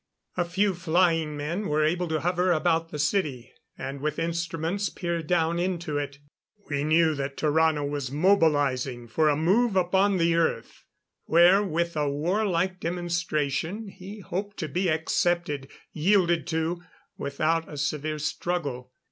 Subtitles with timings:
[0.35, 5.21] A few flying men were able to hover about the city, and with instruments peer
[5.21, 6.17] down into it.
[6.67, 10.85] We knew that Tarrano was mobilizing for a move upon the Earth,
[11.25, 16.81] where with a war like demonstration he hoped to be accepted, yielded to,
[17.19, 18.91] without a severe struggle.